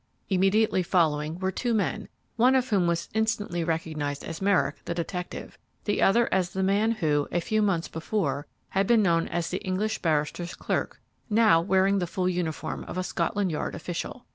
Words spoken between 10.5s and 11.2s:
clerk,